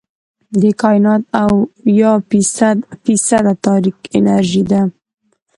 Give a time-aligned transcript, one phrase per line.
[0.61, 2.11] د کائنات اويا
[3.07, 4.81] فیصده تاریک انرژي ده.